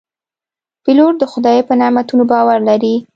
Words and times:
پیلوټ 0.83 1.13
د 1.19 1.23
خدای 1.31 1.59
په 1.67 1.73
نعمتونو 1.79 2.23
باور 2.31 2.59
لري. 2.69 2.95